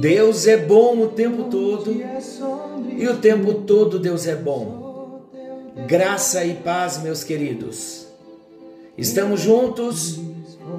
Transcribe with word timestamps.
Deus 0.00 0.46
é 0.46 0.56
bom 0.56 0.98
o 1.00 1.08
tempo 1.08 1.44
todo 1.50 1.94
e 2.96 3.06
o 3.06 3.18
tempo 3.18 3.52
todo 3.52 3.98
Deus 3.98 4.26
é 4.26 4.34
bom. 4.34 5.20
Graça 5.86 6.42
e 6.42 6.54
paz, 6.54 7.02
meus 7.02 7.22
queridos. 7.22 8.06
Estamos 8.96 9.42
juntos 9.42 10.18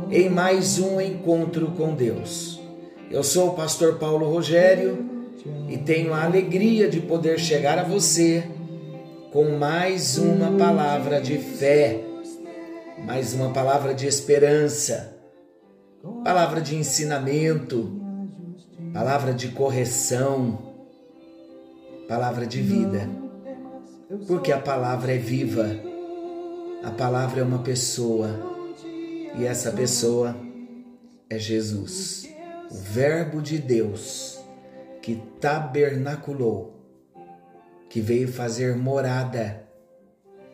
em 0.10 0.28
mais 0.28 0.80
um 0.80 1.00
encontro 1.00 1.68
com 1.78 1.94
Deus. 1.94 2.60
Eu 3.12 3.24
sou 3.24 3.50
o 3.50 3.54
pastor 3.54 4.00
Paulo 4.00 4.28
Rogério 4.28 5.06
e 5.70 5.78
tenho 5.78 6.16
a 6.16 6.24
alegria 6.24 6.90
de 6.90 7.00
poder 7.00 7.40
chegar 7.40 7.78
a 7.78 7.84
você 7.84 8.44
com 9.32 9.52
mais 9.52 10.18
uma 10.18 10.58
palavra 10.58 11.22
de 11.22 11.38
fé, 11.38 12.02
mais 13.06 13.36
uma 13.36 13.52
palavra 13.52 13.94
de 13.94 14.08
esperança, 14.08 15.16
palavra 16.24 16.60
de 16.60 16.76
ensinamento 16.76 18.01
palavra 18.94 19.34
de 19.34 19.50
correção, 19.50 20.74
palavra 22.08 22.46
de 22.46 22.62
vida. 22.62 23.10
Porque 24.28 24.52
a 24.52 24.60
palavra 24.60 25.14
é 25.14 25.18
viva, 25.18 25.80
a 26.84 26.92
palavra 26.92 27.40
é 27.40 27.44
uma 27.44 27.60
pessoa 27.60 28.30
e 29.38 29.46
essa 29.46 29.72
pessoa 29.72 30.36
é 31.30 31.40
Jesus, 31.40 32.28
o 32.70 32.76
Verbo 32.76 33.42
de 33.42 33.58
Deus 33.58 34.40
que 35.02 35.16
tabernaculou, 35.40 36.78
que 37.90 38.02
veio 38.02 38.28
fazer 38.28 38.76
morada 38.76 39.64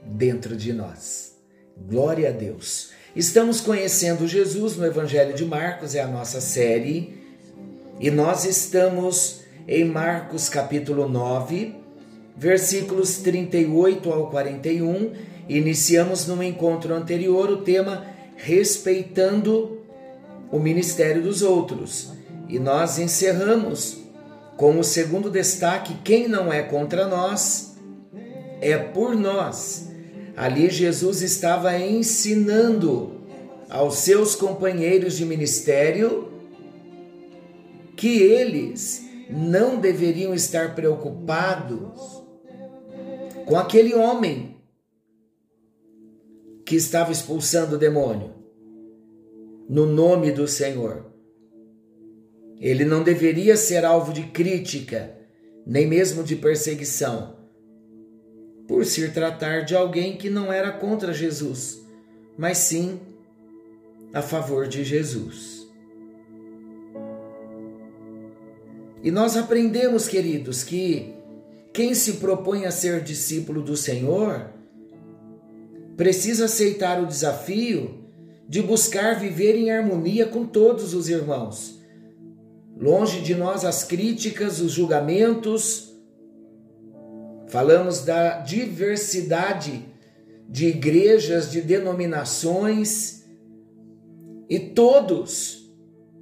dentro 0.06 0.56
de 0.56 0.72
nós. 0.72 1.36
Glória 1.76 2.30
a 2.30 2.32
Deus. 2.32 2.92
Estamos 3.16 3.60
conhecendo 3.60 4.28
Jesus 4.28 4.78
no 4.78 4.86
Evangelho 4.86 5.36
de 5.36 5.44
Marcos, 5.44 5.96
é 5.96 6.02
a 6.02 6.08
nossa 6.08 6.40
série 6.40 7.27
e 8.00 8.12
nós 8.12 8.46
estamos 8.46 9.42
em 9.68 9.84
Marcos 9.84 10.48
capítulo 10.50 11.10
9, 11.10 11.76
versículos 12.36 13.18
38 13.18 14.12
ao 14.12 14.30
41. 14.30 15.14
Iniciamos 15.50 16.28
no 16.28 16.44
encontro 16.44 16.94
anterior 16.94 17.50
o 17.50 17.58
tema 17.58 18.06
Respeitando 18.36 19.80
o 20.52 20.60
Ministério 20.60 21.24
dos 21.24 21.42
Outros. 21.42 22.12
E 22.48 22.60
nós 22.60 23.00
encerramos 23.00 23.98
com 24.56 24.80
o 24.80 24.84
segundo 24.84 25.32
destaque: 25.32 25.96
quem 26.04 26.28
não 26.28 26.54
é 26.54 26.62
contra 26.62 27.08
nós 27.08 27.76
é 28.62 28.78
por 28.78 29.16
nós. 29.16 29.88
Ali 30.36 30.70
Jesus 30.70 31.24
estava 31.24 31.76
ensinando 31.80 33.22
aos 33.68 33.96
seus 33.96 34.36
companheiros 34.36 35.18
de 35.18 35.26
ministério 35.26 36.37
que 37.98 38.22
eles 38.22 39.04
não 39.28 39.82
deveriam 39.82 40.34
estar 40.34 40.76
preocupados 40.76 42.24
com 43.46 43.58
aquele 43.58 43.96
homem 43.96 44.56
que 46.64 46.76
estava 46.76 47.12
expulsando 47.12 47.76
o 47.76 47.80
demônio 47.80 48.36
no 49.68 49.86
nome 49.86 50.32
do 50.32 50.48
Senhor. 50.48 51.06
Ele 52.60 52.86
não 52.86 53.04
deveria 53.04 53.58
ser 53.58 53.84
alvo 53.84 54.14
de 54.14 54.24
crítica, 54.28 55.18
nem 55.66 55.88
mesmo 55.88 56.24
de 56.24 56.36
perseguição, 56.36 57.36
por 58.68 58.86
se 58.86 59.10
tratar 59.10 59.62
de 59.62 59.76
alguém 59.76 60.18
que 60.18 60.30
não 60.30 60.52
era 60.54 60.72
contra 60.72 61.14
Jesus, 61.14 61.82
mas 62.38 62.60
sim 62.60 63.00
a 64.14 64.22
favor 64.22 64.68
de 64.68 64.84
Jesus. 64.84 65.57
E 69.04 69.12
nós 69.12 69.38
aprendemos, 69.38 70.08
queridos, 70.08 70.64
que 70.64 71.14
quem 71.74 71.94
se 71.94 72.14
propõe 72.14 72.66
a 72.66 72.72
ser 72.72 73.04
discípulo 73.04 73.62
do 73.62 73.78
Senhor 73.78 74.50
precisa 75.96 76.46
aceitar 76.46 77.02
o 77.02 77.06
desafio 77.06 78.06
de 78.48 78.62
buscar 78.62 79.20
viver 79.20 79.56
em 79.56 79.72
harmonia 79.72 80.26
com 80.26 80.46
todos 80.46 80.94
os 80.94 81.10
irmãos. 81.10 81.80
Longe 82.80 83.22
de 83.22 83.36
nós 83.36 83.66
as 83.66 83.84
críticas, 83.84 84.60
os 84.60 84.72
julgamentos. 84.72 85.94
Falamos 87.48 88.04
da 88.04 88.40
diversidade 88.40 89.86
de 90.50 90.68
igrejas, 90.68 91.52
de 91.52 91.62
denominações, 91.62 93.18
e 94.50 94.60
todos, 94.60 95.70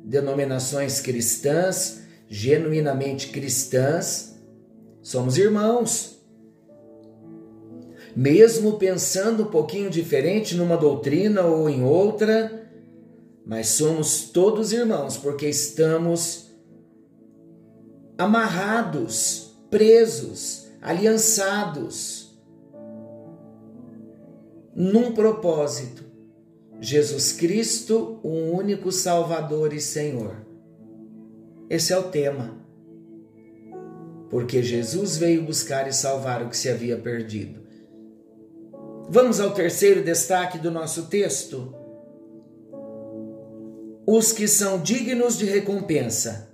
denominações 0.04 1.00
cristãs, 1.00 2.05
genuinamente 2.28 3.30
cristãs, 3.30 4.40
somos 5.02 5.38
irmãos. 5.38 6.16
Mesmo 8.16 8.78
pensando 8.78 9.44
um 9.44 9.52
pouquinho 9.52 9.90
diferente 9.90 10.56
numa 10.56 10.78
doutrina 10.78 11.44
ou 11.44 11.70
em 11.70 11.84
outra, 11.84 12.70
mas 13.46 13.68
somos 13.68 14.30
todos 14.30 14.72
irmãos 14.72 15.18
porque 15.18 15.48
estamos 15.48 16.50
amarrados, 18.18 19.56
presos, 19.70 20.68
aliançados 20.82 22.26
num 24.76 25.14
propósito: 25.14 26.04
Jesus 26.80 27.32
Cristo, 27.32 28.20
o 28.22 28.52
único 28.52 28.92
Salvador 28.92 29.74
e 29.74 29.80
Senhor. 29.80 30.45
Esse 31.70 31.94
é 31.94 31.98
o 31.98 32.04
tema. 32.04 32.58
Porque 34.30 34.62
Jesus 34.62 35.18
veio 35.18 35.44
buscar 35.44 35.88
e 35.88 35.94
salvar 35.94 36.44
o 36.44 36.50
que 36.50 36.58
se 36.58 36.70
havia 36.70 36.98
perdido. 36.98 37.62
Vamos 39.10 39.40
ao 39.40 39.52
terceiro 39.52 40.04
destaque 40.04 40.58
do 40.58 40.72
nosso 40.72 41.06
texto. 41.06 41.74
Os 44.06 44.32
que 44.32 44.48
são 44.48 44.80
dignos 44.80 45.38
de 45.38 45.46
recompensa. 45.46 46.50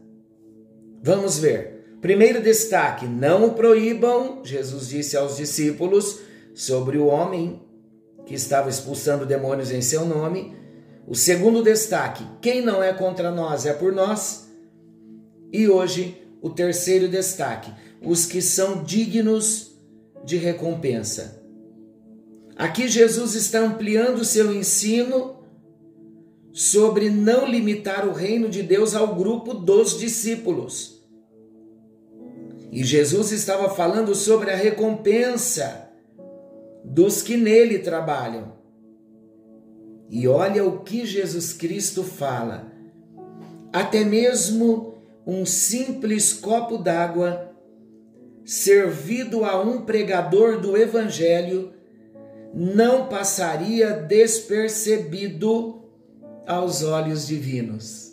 Vamos 1.02 1.38
ver. 1.38 1.98
Primeiro 2.02 2.42
destaque: 2.42 3.06
não 3.06 3.48
o 3.48 3.54
proíbam, 3.54 4.42
Jesus 4.44 4.90
disse 4.90 5.16
aos 5.18 5.38
discípulos 5.38 6.20
sobre 6.54 6.98
o 6.98 7.08
homem 7.08 7.62
que 8.26 8.34
estava 8.34 8.70
expulsando 8.70 9.26
demônios 9.26 9.72
em 9.72 9.82
seu 9.82 10.06
nome. 10.06 10.56
O 11.08 11.16
segundo 11.16 11.64
destaque: 11.64 12.26
quem 12.42 12.62
não 12.62 12.84
é 12.84 12.94
contra 12.94 13.32
nós 13.32 13.66
é 13.66 13.74
por 13.74 13.92
nós. 13.92 14.51
E 15.52 15.68
hoje, 15.68 16.18
o 16.42 16.50
terceiro 16.50 17.08
destaque: 17.08 17.72
os 18.02 18.26
que 18.26 18.42
são 18.42 18.84
dignos 18.84 19.72
de 20.24 20.38
recompensa. 20.38 21.42
Aqui 22.56 22.88
Jesus 22.88 23.36
está 23.36 23.60
ampliando 23.60 24.24
seu 24.24 24.54
ensino 24.54 25.36
sobre 26.52 27.10
não 27.10 27.48
limitar 27.48 28.08
o 28.08 28.14
reino 28.14 28.50
de 28.50 28.62
Deus 28.62 28.94
ao 28.94 29.16
grupo 29.16 29.54
dos 29.54 29.98
discípulos. 29.98 31.02
E 32.72 32.84
Jesus 32.84 33.32
estava 33.32 33.70
falando 33.70 34.16
sobre 34.16 34.52
a 34.52 34.56
recompensa 34.56 35.90
dos 36.84 37.22
que 37.22 37.36
nele 37.36 37.80
trabalham. 37.80 38.54
E 40.10 40.28
olha 40.28 40.64
o 40.66 40.82
que 40.82 41.06
Jesus 41.06 41.54
Cristo 41.54 42.04
fala. 42.04 42.72
Até 43.74 44.04
mesmo 44.04 44.91
um 45.26 45.46
simples 45.46 46.34
copo 46.34 46.78
d'água 46.78 47.52
servido 48.44 49.46
a 49.46 49.62
um 49.62 49.82
pregador 49.86 50.60
do 50.60 50.76
Evangelho 50.76 51.74
não 52.54 53.08
passaria 53.08 53.92
despercebido 53.94 55.84
aos 56.46 56.84
olhos 56.84 57.28
divinos. 57.28 58.12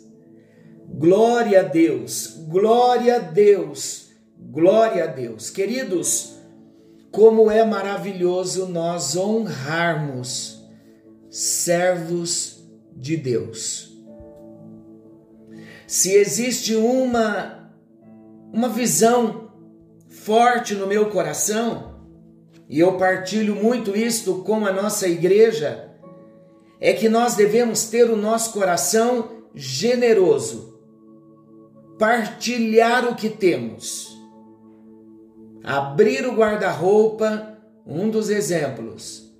Glória 0.87 1.61
a 1.61 1.63
Deus, 1.63 2.37
glória 2.47 3.17
a 3.17 3.19
Deus, 3.19 4.11
glória 4.37 5.03
a 5.03 5.07
Deus. 5.07 5.49
Queridos, 5.49 6.35
como 7.11 7.49
é 7.51 7.65
maravilhoso 7.65 8.67
nós 8.67 9.15
honrarmos 9.15 10.63
servos 11.29 12.63
de 12.95 13.17
Deus 13.17 13.88
se 15.89 16.13
existe 16.13 16.75
uma 16.75 17.67
uma 18.53 18.69
visão 18.69 19.49
forte 20.07 20.75
no 20.75 20.85
meu 20.85 21.09
coração, 21.09 21.95
e 22.69 22.79
eu 22.79 22.95
partilho 22.95 23.55
muito 23.55 23.97
isto 23.97 24.43
com 24.43 24.67
a 24.67 24.71
nossa 24.71 25.07
igreja, 25.07 25.89
é 26.79 26.93
que 26.93 27.09
nós 27.09 27.35
devemos 27.35 27.85
ter 27.85 28.07
o 28.07 28.15
nosso 28.15 28.53
coração 28.53 29.29
generoso, 29.55 30.79
partilhar 31.97 33.07
o 33.07 33.15
que 33.15 33.29
temos, 33.29 34.15
abrir 35.63 36.27
o 36.27 36.35
guarda-roupa, 36.35 37.57
um 37.85 38.11
dos 38.11 38.29
exemplos, 38.29 39.33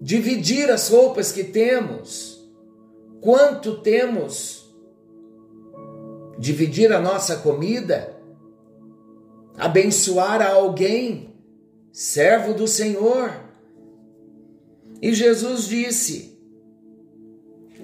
dividir 0.00 0.70
as 0.72 0.88
roupas 0.88 1.30
que 1.30 1.44
temos, 1.44 2.52
quanto 3.20 3.80
temos, 3.80 4.61
dividir 6.42 6.92
a 6.92 7.00
nossa 7.00 7.36
comida, 7.36 8.16
abençoar 9.56 10.42
a 10.42 10.50
alguém, 10.50 11.36
servo 11.92 12.52
do 12.52 12.66
Senhor. 12.66 13.32
E 15.00 15.14
Jesus 15.14 15.68
disse: 15.68 16.36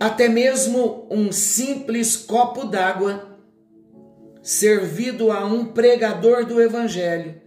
até 0.00 0.28
mesmo 0.28 1.06
um 1.08 1.30
simples 1.30 2.16
copo 2.16 2.64
d'água 2.64 3.38
servido 4.42 5.30
a 5.30 5.44
um 5.44 5.66
pregador 5.66 6.44
do 6.44 6.60
Evangelho 6.60 7.40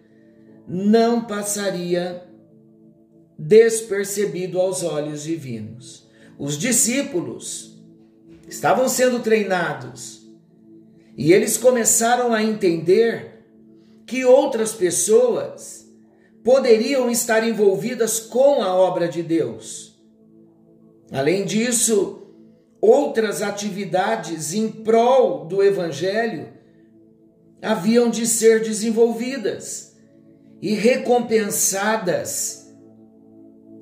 não 0.66 1.26
passaria 1.26 2.24
despercebido 3.38 4.58
aos 4.62 4.82
olhos 4.82 5.24
divinos. 5.24 6.10
Os 6.40 6.58
discípulos 6.58 7.84
estavam 8.48 8.88
sendo 8.88 9.20
treinados 9.20 10.21
e 11.18 11.34
eles 11.34 11.58
começaram 11.58 12.34
a 12.34 12.44
entender 12.44 13.46
que 14.06 14.26
outras 14.26 14.74
pessoas 14.74 15.88
poderiam 16.44 17.10
estar 17.10 17.48
envolvidas 17.48 18.20
com 18.20 18.62
a 18.62 18.74
obra 18.74 19.08
de 19.08 19.22
Deus. 19.22 20.00
Além 21.12 21.46
disso, 21.46 22.28
outras 22.80 23.42
atividades 23.42 24.54
em 24.54 24.70
prol 24.70 25.46
do 25.46 25.62
Evangelho 25.62 26.50
haviam 27.62 28.10
de 28.10 28.26
ser 28.26 28.62
desenvolvidas 28.62 29.96
e 30.62 30.74
recompensadas 30.74 32.62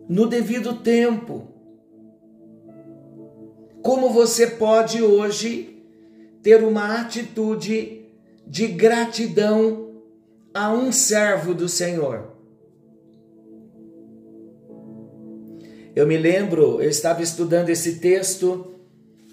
no 0.10 0.26
devido 0.26 0.76
tempo. 0.76 1.48
Como 3.82 4.10
você 4.10 4.48
pode 4.48 5.02
hoje 5.02 5.79
ter 6.42 6.64
uma 6.64 7.00
atitude 7.00 8.06
de 8.46 8.68
gratidão 8.68 9.90
a 10.54 10.72
um 10.74 10.92
servo 10.92 11.54
do 11.54 11.68
Senhor? 11.70 12.30
Eu 15.96 16.08
me 16.08 16.18
lembro, 16.18 16.82
eu 16.82 16.90
estava 16.90 17.22
estudando 17.22 17.70
esse 17.70 18.00
texto 18.00 18.76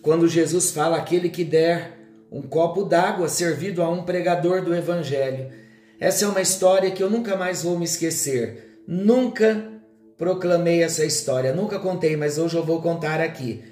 quando 0.03 0.29
Jesus 0.29 0.70
fala 0.70 0.97
aquele 0.97 1.29
que 1.29 1.44
der 1.44 1.97
um 2.31 2.43
copo 2.43 2.85
d'água 2.85 3.29
servido 3.29 3.82
a 3.82 3.88
um 3.88 4.03
pregador 4.03 4.64
do 4.64 4.75
evangelho. 4.75 5.50
Essa 5.99 6.25
é 6.25 6.29
uma 6.29 6.41
história 6.41 6.91
que 6.91 7.03
eu 7.03 7.11
nunca 7.11 7.37
mais 7.37 7.62
vou 7.62 7.79
me 7.79 7.85
esquecer. 7.85 8.82
Nunca 8.87 9.73
proclamei 10.19 10.82
essa 10.82 11.05
história, 11.05 11.55
nunca 11.55 11.79
contei, 11.79 12.17
mas 12.17 12.38
hoje 12.38 12.56
eu 12.56 12.64
vou 12.64 12.81
contar 12.81 13.20
aqui. 13.20 13.62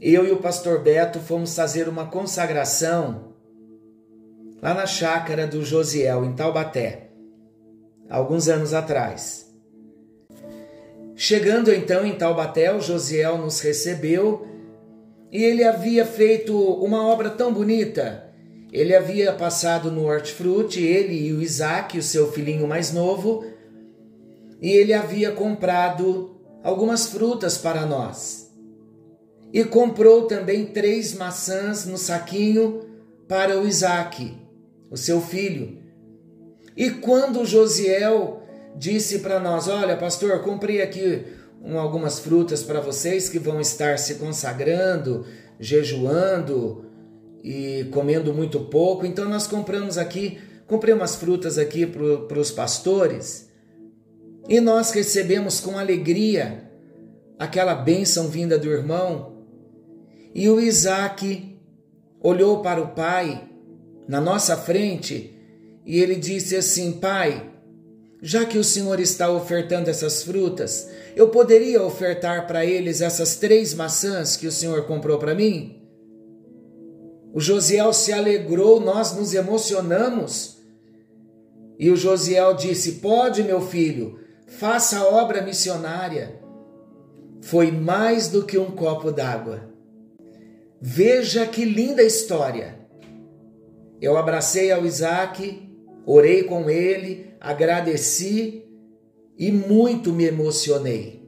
Eu 0.00 0.24
e 0.24 0.30
o 0.30 0.36
pastor 0.36 0.80
Beto 0.80 1.18
fomos 1.18 1.56
fazer 1.56 1.88
uma 1.88 2.06
consagração 2.06 3.34
lá 4.62 4.72
na 4.72 4.86
chácara 4.86 5.44
do 5.44 5.64
Josiel, 5.64 6.24
em 6.24 6.34
Taubaté, 6.34 7.10
alguns 8.08 8.48
anos 8.48 8.72
atrás. 8.72 9.52
Chegando 11.16 11.72
então 11.74 12.06
em 12.06 12.16
Taubaté, 12.16 12.72
o 12.72 12.80
Josiel 12.80 13.38
nos 13.38 13.58
recebeu 13.58 14.46
e 15.32 15.42
ele 15.42 15.64
havia 15.64 16.06
feito 16.06 16.56
uma 16.56 17.04
obra 17.04 17.28
tão 17.28 17.52
bonita. 17.52 18.24
Ele 18.72 18.94
havia 18.94 19.32
passado 19.32 19.90
no 19.90 20.04
hortifruti, 20.04 20.80
ele 20.80 21.26
e 21.26 21.32
o 21.32 21.42
Isaac, 21.42 21.98
o 21.98 22.02
seu 22.04 22.30
filhinho 22.30 22.68
mais 22.68 22.92
novo, 22.92 23.44
e 24.62 24.70
ele 24.70 24.94
havia 24.94 25.32
comprado 25.32 26.40
algumas 26.62 27.08
frutas 27.08 27.58
para 27.58 27.84
nós. 27.84 28.47
E 29.52 29.64
comprou 29.64 30.26
também 30.26 30.66
três 30.66 31.14
maçãs 31.14 31.86
no 31.86 31.96
saquinho 31.96 32.82
para 33.26 33.58
o 33.58 33.66
Isaac, 33.66 34.36
o 34.90 34.96
seu 34.96 35.20
filho. 35.20 35.78
E 36.76 36.90
quando 36.90 37.44
Josiel 37.44 38.42
disse 38.76 39.20
para 39.20 39.40
nós: 39.40 39.68
Olha, 39.68 39.96
pastor, 39.96 40.40
comprei 40.42 40.82
aqui 40.82 41.24
um, 41.62 41.78
algumas 41.78 42.18
frutas 42.18 42.62
para 42.62 42.80
vocês 42.80 43.28
que 43.28 43.38
vão 43.38 43.60
estar 43.60 43.98
se 43.98 44.16
consagrando, 44.16 45.24
jejuando 45.58 46.84
e 47.42 47.88
comendo 47.92 48.32
muito 48.32 48.60
pouco. 48.60 49.06
Então 49.06 49.28
nós 49.28 49.46
compramos 49.46 49.98
aqui, 49.98 50.38
comprei 50.66 50.94
umas 50.94 51.16
frutas 51.16 51.58
aqui 51.58 51.86
para 51.86 52.38
os 52.38 52.50
pastores 52.50 53.48
e 54.48 54.60
nós 54.60 54.92
recebemos 54.92 55.60
com 55.60 55.78
alegria 55.78 56.70
aquela 57.38 57.74
bênção 57.74 58.28
vinda 58.28 58.58
do 58.58 58.70
irmão. 58.70 59.37
E 60.34 60.48
o 60.48 60.60
Isaac 60.60 61.56
olhou 62.20 62.60
para 62.60 62.80
o 62.80 62.88
pai 62.88 63.48
na 64.06 64.20
nossa 64.20 64.56
frente 64.56 65.34
e 65.84 66.00
ele 66.00 66.16
disse 66.16 66.56
assim: 66.56 66.92
Pai, 66.92 67.50
já 68.20 68.44
que 68.44 68.58
o 68.58 68.64
Senhor 68.64 69.00
está 69.00 69.30
ofertando 69.30 69.88
essas 69.88 70.22
frutas, 70.22 70.88
eu 71.14 71.28
poderia 71.28 71.82
ofertar 71.82 72.46
para 72.46 72.64
eles 72.64 73.00
essas 73.00 73.36
três 73.36 73.74
maçãs 73.74 74.36
que 74.36 74.46
o 74.46 74.52
Senhor 74.52 74.86
comprou 74.86 75.18
para 75.18 75.34
mim? 75.34 75.82
O 77.32 77.40
Josiel 77.40 77.92
se 77.92 78.12
alegrou, 78.12 78.80
nós 78.80 79.14
nos 79.14 79.34
emocionamos. 79.34 80.58
E 81.78 81.90
o 81.90 81.96
Josiel 81.96 82.54
disse: 82.54 82.92
Pode, 82.92 83.42
meu 83.42 83.60
filho, 83.60 84.18
faça 84.46 84.98
a 84.98 85.06
obra 85.06 85.42
missionária. 85.42 86.40
Foi 87.40 87.70
mais 87.70 88.28
do 88.28 88.44
que 88.44 88.58
um 88.58 88.72
copo 88.72 89.12
d'água. 89.12 89.67
Veja 90.80 91.46
que 91.46 91.64
linda 91.64 92.02
história. 92.02 92.78
Eu 94.00 94.16
abracei 94.16 94.70
ao 94.70 94.86
Isaac, 94.86 95.68
orei 96.06 96.44
com 96.44 96.70
ele, 96.70 97.34
agradeci 97.40 98.64
e 99.36 99.50
muito 99.50 100.12
me 100.12 100.24
emocionei. 100.24 101.26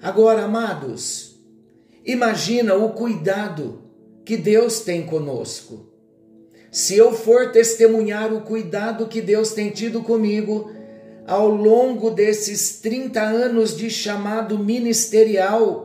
Agora, 0.00 0.44
amados, 0.44 1.38
imagina 2.04 2.74
o 2.74 2.94
cuidado 2.94 3.82
que 4.24 4.36
Deus 4.36 4.80
tem 4.80 5.04
conosco. 5.04 5.92
Se 6.70 6.96
eu 6.96 7.12
for 7.12 7.52
testemunhar 7.52 8.32
o 8.32 8.40
cuidado 8.40 9.06
que 9.06 9.20
Deus 9.20 9.52
tem 9.52 9.70
tido 9.70 10.02
comigo 10.02 10.70
ao 11.26 11.48
longo 11.48 12.10
desses 12.10 12.80
30 12.80 13.20
anos 13.22 13.76
de 13.76 13.90
chamado 13.90 14.58
ministerial, 14.58 15.83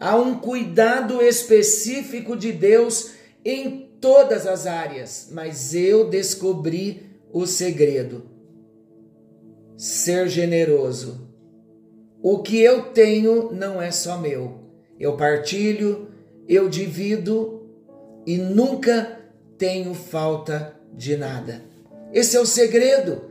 há 0.00 0.16
um 0.16 0.38
cuidado 0.38 1.22
específico 1.22 2.36
de 2.36 2.50
Deus 2.50 3.10
em 3.44 3.90
todas 4.00 4.46
as 4.46 4.66
áreas, 4.66 5.28
mas 5.30 5.74
eu 5.74 6.08
descobri 6.08 7.06
o 7.30 7.46
segredo 7.46 8.30
ser 9.80 10.28
generoso. 10.28 11.26
O 12.22 12.42
que 12.42 12.60
eu 12.60 12.92
tenho 12.92 13.50
não 13.50 13.80
é 13.80 13.90
só 13.90 14.18
meu. 14.18 14.60
Eu 14.98 15.16
partilho, 15.16 16.08
eu 16.46 16.68
divido 16.68 17.66
e 18.26 18.36
nunca 18.36 19.18
tenho 19.56 19.94
falta 19.94 20.74
de 20.92 21.16
nada. 21.16 21.62
Esse 22.12 22.36
é 22.36 22.40
o 22.40 22.44
segredo. 22.44 23.30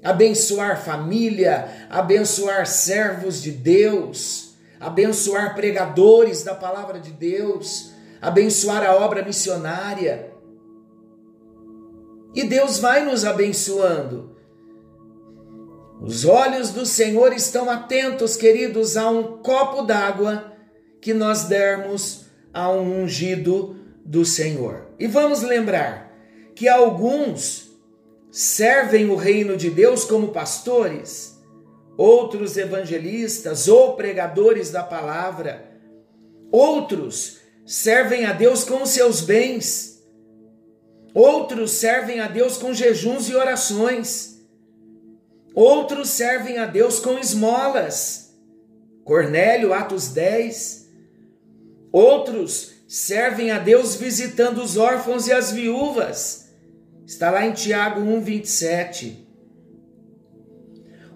Abençoar 0.00 0.80
família, 0.80 1.88
abençoar 1.90 2.64
servos 2.64 3.42
de 3.42 3.50
Deus, 3.50 4.47
abençoar 4.80 5.54
pregadores 5.54 6.42
da 6.42 6.54
palavra 6.54 6.98
de 6.98 7.10
Deus, 7.10 7.92
abençoar 8.20 8.84
a 8.84 8.96
obra 8.96 9.24
missionária. 9.24 10.32
E 12.34 12.44
Deus 12.44 12.78
vai 12.78 13.04
nos 13.04 13.24
abençoando. 13.24 14.36
Os 16.00 16.24
olhos 16.24 16.70
do 16.70 16.86
Senhor 16.86 17.32
estão 17.32 17.68
atentos, 17.68 18.36
queridos, 18.36 18.96
a 18.96 19.10
um 19.10 19.38
copo 19.38 19.82
d'água 19.82 20.52
que 21.00 21.12
nós 21.12 21.44
dermos 21.44 22.26
a 22.52 22.70
um 22.70 23.02
ungido 23.02 23.76
do 24.04 24.24
Senhor. 24.24 24.86
E 24.98 25.06
vamos 25.06 25.42
lembrar 25.42 26.12
que 26.54 26.68
alguns 26.68 27.68
servem 28.30 29.10
o 29.10 29.16
reino 29.16 29.56
de 29.56 29.70
Deus 29.70 30.04
como 30.04 30.28
pastores, 30.28 31.37
outros 31.98 32.56
evangelistas 32.56 33.66
ou 33.66 33.96
pregadores 33.96 34.70
da 34.70 34.84
palavra, 34.84 35.68
outros 36.52 37.40
servem 37.66 38.24
a 38.24 38.32
Deus 38.32 38.62
com 38.64 38.86
seus 38.86 39.20
bens. 39.20 39.98
Outros 41.12 41.72
servem 41.72 42.20
a 42.20 42.28
Deus 42.28 42.56
com 42.56 42.72
jejuns 42.72 43.28
e 43.28 43.34
orações. 43.34 44.38
Outros 45.54 46.10
servem 46.10 46.58
a 46.58 46.66
Deus 46.66 47.00
com 47.00 47.18
esmolas. 47.18 48.32
Cornélio, 49.02 49.74
Atos 49.74 50.08
10. 50.08 50.86
Outros 51.90 52.74
servem 52.86 53.50
a 53.50 53.58
Deus 53.58 53.96
visitando 53.96 54.62
os 54.62 54.76
órfãos 54.76 55.26
e 55.26 55.32
as 55.32 55.50
viúvas. 55.50 56.50
Está 57.04 57.30
lá 57.30 57.44
em 57.44 57.52
Tiago 57.52 58.00
1, 58.02 58.20
27. 58.20 59.27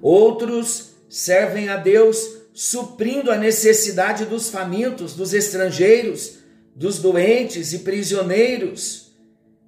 Outros 0.02 0.96
servem 1.08 1.68
a 1.68 1.76
Deus 1.76 2.42
suprindo 2.52 3.30
a 3.30 3.38
necessidade 3.38 4.26
dos 4.26 4.50
famintos, 4.50 5.14
dos 5.14 5.32
estrangeiros, 5.32 6.40
dos 6.74 6.98
doentes 6.98 7.72
e 7.72 7.78
prisioneiros. 7.78 9.12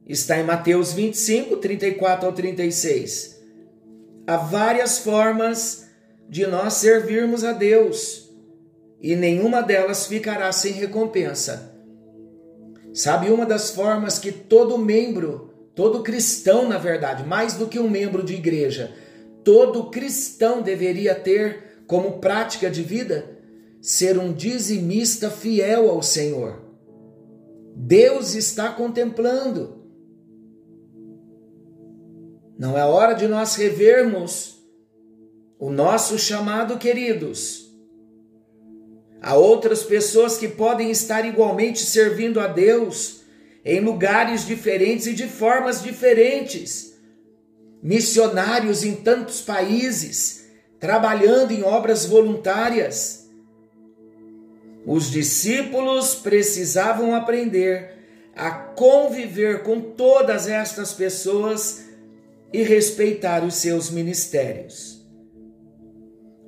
Está 0.07 0.39
em 0.39 0.43
Mateus 0.45 0.93
25, 0.93 1.57
34 1.59 2.27
ao 2.27 2.33
36. 2.33 3.41
Há 4.27 4.37
várias 4.37 4.99
formas 4.99 5.87
de 6.29 6.47
nós 6.47 6.75
servirmos 6.75 7.45
a 7.45 7.53
Deus 7.53 8.29
e 9.01 9.15
nenhuma 9.15 9.63
delas 9.63 10.07
ficará 10.07 10.51
sem 10.51 10.73
recompensa. 10.73 11.73
Sabe 12.93 13.31
uma 13.31 13.47
das 13.47 13.71
formas 13.71 14.19
que 14.19 14.33
todo 14.33 14.79
membro, 14.79 15.53
todo 15.75 16.03
cristão, 16.03 16.69
na 16.69 16.79
verdade, 16.79 17.25
mais 17.25 17.55
do 17.55 17.67
que 17.67 17.79
um 17.79 17.91
membro 17.91 18.23
de 18.23 18.35
igreja, 18.35 18.95
todo 19.45 19.91
cristão 19.91 20.63
deveria 20.63 21.15
ter 21.15 21.83
como 21.87 22.19
prática 22.19 22.71
de 22.71 22.83
vida? 22.83 23.39
Ser 23.81 24.19
um 24.19 24.33
dizimista 24.33 25.31
fiel 25.31 25.91
ao 25.91 26.03
Senhor. 26.03 26.63
Deus 27.77 28.35
está 28.35 28.71
contemplando. 28.71 29.85
Não 32.59 32.79
é 32.79 32.85
hora 32.85 33.15
de 33.15 33.29
nós 33.29 33.57
revermos 33.57 34.65
o 35.59 35.71
nosso 35.71 36.19
chamado, 36.19 36.79
queridos. 36.79 37.65
Há 39.21 39.35
outras 39.37 39.83
pessoas 39.83 40.37
que 40.39 40.49
podem 40.49 40.91
estar 40.91 41.27
igualmente 41.27 41.81
servindo 41.81 42.39
a 42.39 42.47
Deus 42.47 43.23
em 43.65 43.81
lugares 43.81 44.47
diferentes 44.47 45.07
e 45.07 45.15
de 45.15 45.27
formas 45.27 45.83
diferentes. 45.83 46.94
Missionários 47.85 48.83
em 48.83 48.95
tantos 48.95 49.43
países, 49.43 50.47
trabalhando 50.81 51.53
em 51.53 51.63
obras 51.63 52.07
voluntárias. 52.07 53.29
Os 54.87 55.11
discípulos 55.11 56.15
precisavam 56.15 57.15
aprender 57.15 57.93
a 58.35 58.51
conviver 58.51 59.63
com 59.63 59.83
todas 59.83 60.49
estas 60.49 60.95
pessoas 60.95 61.85
e 62.55 62.63
respeitar 62.63 63.45
os 63.45 63.57
seus 63.57 63.91
ministérios. 63.91 65.07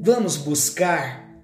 Vamos 0.01 0.39
buscar 0.39 1.39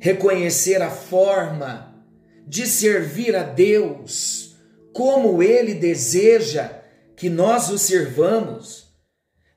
reconhecer 0.00 0.80
a 0.80 0.90
forma 0.90 2.02
de 2.46 2.66
servir 2.66 3.36
a 3.36 3.42
Deus 3.42 4.56
como 4.94 5.42
Ele 5.42 5.74
deseja 5.74 6.77
que 7.18 7.28
nós 7.28 7.68
o 7.68 7.76
servamos. 7.76 8.86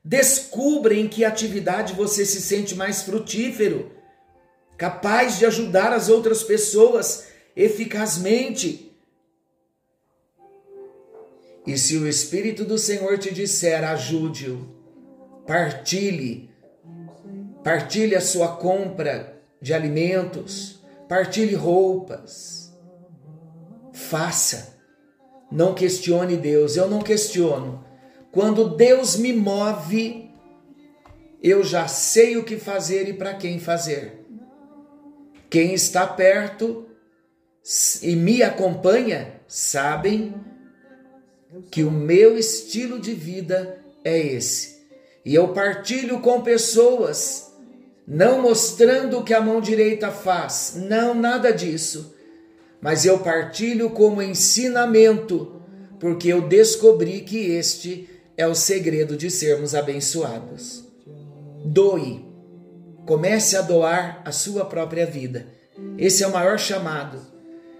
Descubra 0.04 0.92
em 0.92 1.08
que 1.08 1.24
atividade 1.24 1.94
você 1.94 2.26
se 2.26 2.42
sente 2.42 2.74
mais 2.74 3.02
frutífero, 3.02 3.92
capaz 4.76 5.38
de 5.38 5.46
ajudar 5.46 5.92
as 5.92 6.08
outras 6.08 6.42
pessoas 6.42 7.28
eficazmente. 7.54 8.92
E 11.64 11.78
se 11.78 11.96
o 11.96 12.08
Espírito 12.08 12.64
do 12.64 12.76
Senhor 12.76 13.16
te 13.16 13.32
disser, 13.32 13.84
ajude-o, 13.84 14.66
partilhe, 15.46 16.50
partilhe 17.62 18.16
a 18.16 18.20
sua 18.20 18.56
compra 18.56 19.40
de 19.60 19.72
alimentos, 19.72 20.82
partilhe 21.08 21.54
roupas. 21.54 22.76
Faça. 23.92 24.71
Não 25.52 25.74
questione 25.74 26.36
Deus, 26.38 26.76
eu 26.76 26.88
não 26.88 27.00
questiono. 27.00 27.84
Quando 28.32 28.74
Deus 28.74 29.16
me 29.16 29.34
move, 29.34 30.30
eu 31.42 31.62
já 31.62 31.86
sei 31.86 32.38
o 32.38 32.44
que 32.44 32.56
fazer 32.56 33.06
e 33.06 33.12
para 33.12 33.34
quem 33.34 33.60
fazer. 33.60 34.24
Quem 35.50 35.74
está 35.74 36.06
perto 36.06 36.86
e 38.00 38.16
me 38.16 38.42
acompanha 38.42 39.40
sabem 39.46 40.34
que 41.70 41.84
o 41.84 41.90
meu 41.90 42.38
estilo 42.38 42.98
de 42.98 43.12
vida 43.12 43.78
é 44.02 44.18
esse. 44.18 44.80
E 45.22 45.34
eu 45.34 45.48
partilho 45.48 46.20
com 46.20 46.40
pessoas 46.40 47.52
não 48.06 48.40
mostrando 48.40 49.18
o 49.18 49.22
que 49.22 49.34
a 49.34 49.40
mão 49.40 49.60
direita 49.60 50.10
faz, 50.10 50.74
não, 50.76 51.14
nada 51.14 51.52
disso. 51.52 52.11
Mas 52.82 53.06
eu 53.06 53.20
partilho 53.20 53.90
como 53.90 54.20
ensinamento, 54.20 55.62
porque 56.00 56.28
eu 56.28 56.40
descobri 56.40 57.20
que 57.20 57.38
este 57.52 58.10
é 58.36 58.44
o 58.44 58.56
segredo 58.56 59.16
de 59.16 59.30
sermos 59.30 59.72
abençoados. 59.72 60.84
Doe, 61.64 62.26
comece 63.06 63.56
a 63.56 63.62
doar 63.62 64.20
a 64.24 64.32
sua 64.32 64.64
própria 64.64 65.06
vida. 65.06 65.46
Esse 65.96 66.24
é 66.24 66.26
o 66.26 66.32
maior 66.32 66.58
chamado. 66.58 67.20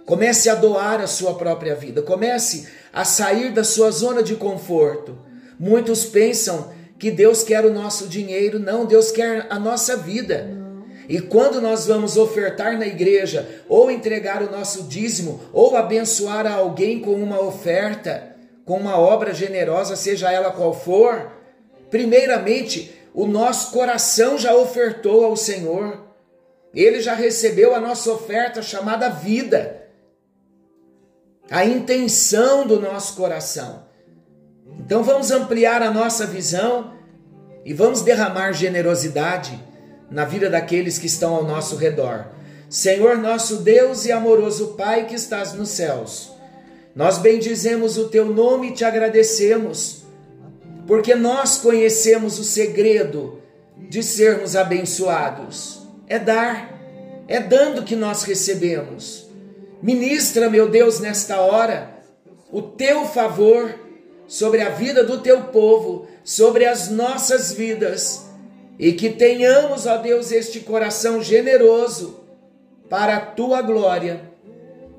Comece 0.07 0.49
a 0.49 0.55
doar 0.55 1.01
a 1.01 1.09
sua 1.09 1.35
própria 1.35 1.75
vida. 1.75 2.01
Comece 2.03 2.69
a 2.93 3.05
sair 3.05 3.53
da 3.53 3.65
sua 3.65 3.91
zona 3.91 4.23
de 4.23 4.37
conforto. 4.37 5.19
Muitos 5.59 6.05
pensam 6.05 6.73
que 6.97 7.11
Deus 7.11 7.43
quer 7.43 7.65
o 7.65 7.73
nosso 7.73 8.07
dinheiro, 8.07 8.61
não, 8.61 8.87
Deus 8.87 9.11
quer 9.11 9.49
a 9.51 9.59
nossa 9.59 9.97
vida. 9.97 10.62
E 11.09 11.21
quando 11.21 11.61
nós 11.61 11.87
vamos 11.87 12.17
ofertar 12.17 12.79
na 12.79 12.87
igreja, 12.87 13.63
ou 13.69 13.91
entregar 13.91 14.43
o 14.43 14.51
nosso 14.51 14.85
dízimo, 14.85 15.41
ou 15.53 15.77
abençoar 15.77 16.47
a 16.47 16.55
alguém 16.55 17.01
com 17.01 17.15
uma 17.15 17.41
oferta, 17.41 18.37
com 18.65 18.79
uma 18.79 18.99
obra 18.99 19.35
generosa, 19.35 19.97
seja 19.97 20.31
ela 20.31 20.53
qual 20.53 20.73
for, 20.73 21.33
primeiramente, 21.91 22.95
o 23.13 23.27
nosso 23.27 23.73
coração 23.73 24.39
já 24.39 24.55
ofertou 24.55 25.25
ao 25.25 25.37
Senhor. 25.37 26.07
Ele 26.75 27.01
já 27.01 27.15
recebeu 27.15 27.75
a 27.75 27.81
nossa 27.81 28.11
oferta 28.11 28.63
chamada 28.63 29.09
vida. 29.09 29.83
A 31.51 31.65
intenção 31.65 32.67
do 32.67 32.81
nosso 32.81 33.17
coração. 33.17 33.85
Então 34.79 35.03
vamos 35.03 35.31
ampliar 35.31 35.83
a 35.83 35.91
nossa 35.91 36.27
visão 36.27 36.95
e 37.65 37.75
vamos 37.75 38.03
derramar 38.03 38.53
generosidade 38.53 39.72
na 40.12 40.25
vida 40.25 40.49
daqueles 40.50 40.99
que 40.99 41.07
estão 41.07 41.35
ao 41.35 41.45
nosso 41.45 41.76
redor. 41.76 42.26
Senhor 42.69 43.19
nosso 43.19 43.57
Deus 43.57 44.04
e 44.04 44.12
amoroso 44.12 44.75
Pai 44.78 45.07
que 45.07 45.14
estás 45.14 45.52
nos 45.54 45.71
céus, 45.71 46.33
nós 46.95 47.19
bendizemos 47.19 47.97
o 47.97 48.09
teu 48.09 48.26
nome 48.26 48.69
e 48.69 48.73
te 48.73 48.85
agradecemos, 48.85 50.02
porque 50.87 51.14
nós 51.14 51.59
conhecemos 51.59 52.38
o 52.38 52.45
segredo 52.45 53.40
de 53.76 54.02
sermos 54.02 54.54
abençoados. 54.54 55.83
É 56.07 56.19
dar, 56.19 56.78
é 57.26 57.40
dando 57.40 57.83
que 57.83 57.97
nós 57.97 58.23
recebemos. 58.25 59.26
Ministra, 59.83 60.50
meu 60.50 60.69
Deus, 60.69 61.00
nesta 61.00 61.40
hora, 61.40 61.90
o 62.50 62.61
teu 62.61 63.07
favor 63.07 63.75
sobre 64.26 64.61
a 64.61 64.69
vida 64.69 65.02
do 65.02 65.19
teu 65.19 65.45
povo, 65.45 66.07
sobre 66.23 66.66
as 66.66 66.88
nossas 66.90 67.52
vidas, 67.52 68.26
e 68.83 68.93
que 68.95 69.11
tenhamos, 69.11 69.87
ó 69.87 69.97
Deus, 69.99 70.33
este 70.33 70.59
coração 70.59 71.23
generoso 71.23 72.25
para 72.91 73.17
a 73.17 73.21
tua 73.21 73.62
glória, 73.62 74.23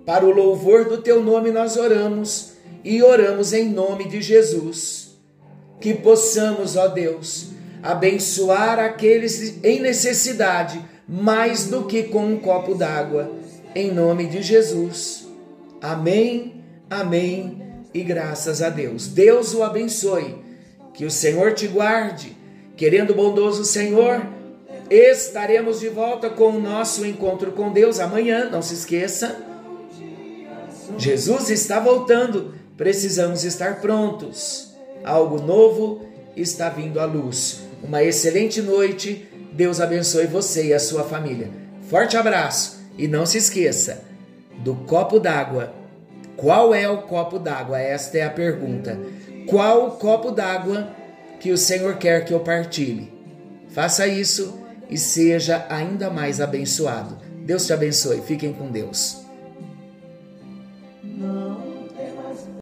para 0.05 0.25
o 0.25 0.31
louvor 0.31 0.85
do 0.85 1.01
teu 1.01 1.21
nome 1.21 1.51
nós 1.51 1.75
oramos 1.75 2.53
e 2.81 3.03
oramos 3.03 3.51
em 3.51 3.67
nome 3.67 4.07
de 4.07 4.21
Jesus. 4.21 5.17
Que 5.81 5.93
possamos, 5.93 6.77
ó 6.77 6.87
Deus, 6.87 7.47
abençoar 7.83 8.79
aqueles 8.79 9.61
em 9.61 9.81
necessidade 9.81 10.81
mais 11.05 11.67
do 11.67 11.83
que 11.83 12.03
com 12.03 12.25
um 12.25 12.39
copo 12.39 12.75
d'água, 12.75 13.33
em 13.75 13.91
nome 13.91 14.27
de 14.27 14.41
Jesus. 14.41 15.27
Amém, 15.81 16.63
amém 16.89 17.61
e 17.93 18.01
graças 18.01 18.61
a 18.61 18.69
Deus. 18.69 19.09
Deus 19.09 19.53
o 19.53 19.61
abençoe, 19.61 20.37
que 20.93 21.03
o 21.03 21.11
Senhor 21.11 21.53
te 21.53 21.67
guarde. 21.67 22.42
Querendo 22.83 23.15
bondoso 23.15 23.63
Senhor, 23.63 24.21
estaremos 24.89 25.79
de 25.79 25.87
volta 25.87 26.29
com 26.29 26.49
o 26.49 26.59
nosso 26.59 27.05
encontro 27.05 27.53
com 27.53 27.71
Deus 27.71 27.97
amanhã, 27.97 28.49
não 28.49 28.61
se 28.61 28.73
esqueça. 28.73 29.37
Jesus 30.97 31.49
está 31.49 31.79
voltando, 31.79 32.53
precisamos 32.75 33.45
estar 33.45 33.79
prontos. 33.79 34.73
Algo 35.01 35.41
novo 35.41 36.05
está 36.35 36.67
vindo 36.67 36.99
à 36.99 37.05
luz. 37.05 37.61
Uma 37.81 38.03
excelente 38.03 38.61
noite. 38.61 39.29
Deus 39.53 39.79
abençoe 39.79 40.27
você 40.27 40.65
e 40.65 40.73
a 40.73 40.79
sua 40.79 41.05
família. 41.05 41.49
Forte 41.89 42.17
abraço 42.17 42.81
e 42.97 43.07
não 43.07 43.25
se 43.25 43.37
esqueça 43.37 44.03
do 44.57 44.75
copo 44.75 45.21
d'água 45.21 45.73
Qual 46.35 46.75
é 46.75 46.89
o 46.89 47.03
copo 47.03 47.39
d'água? 47.39 47.79
Esta 47.79 48.17
é 48.17 48.23
a 48.23 48.29
pergunta. 48.29 48.99
Qual 49.47 49.87
o 49.87 49.91
copo 49.91 50.31
d'água 50.31 51.01
que 51.43 51.51
o 51.51 51.57
Senhor 51.57 51.97
quer 51.97 52.23
que 52.23 52.33
eu 52.33 52.39
partilhe? 52.39 53.11
Faça 53.67 54.07
isso 54.07 54.57
e 54.89 54.97
seja 54.97 55.65
ainda 55.69 56.09
mais 56.09 56.39
abençoado. 56.39 57.17
Deus 57.45 57.65
te 57.65 57.73
abençoe. 57.73 58.21
Fiquem 58.21 58.53
com 58.53 58.71
Deus. 58.71 59.22